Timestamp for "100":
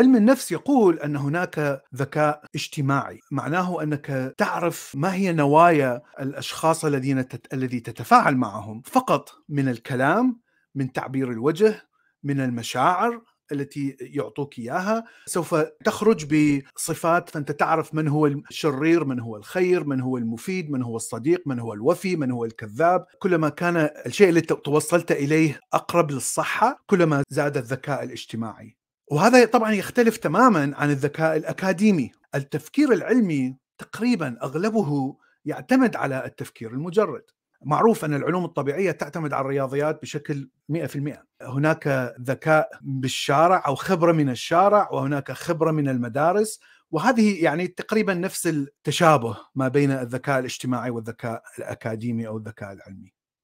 40.68-41.24